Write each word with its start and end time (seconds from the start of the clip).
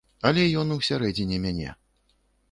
Але 0.29 0.45
ён 0.61 0.71
усярэдзіне 0.75 1.37
мяне. 1.43 1.69